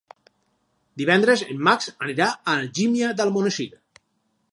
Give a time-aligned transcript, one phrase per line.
[1.01, 3.69] Divendres en Max anirà a Algímia d'Almonesir.